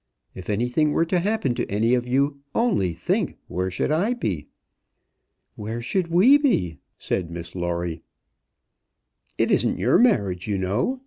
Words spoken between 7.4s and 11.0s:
Lawrie. "It isn't your marriage, you know.